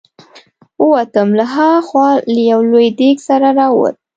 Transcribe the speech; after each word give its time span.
او 0.79 0.85
ووتم، 0.91 1.29
له 1.39 1.45
ها 1.53 1.71
خوا 1.87 2.09
له 2.33 2.41
یو 2.51 2.61
لوی 2.71 2.87
دېګ 2.99 3.17
سره 3.27 3.47
را 3.57 3.67
ووت. 3.71 3.95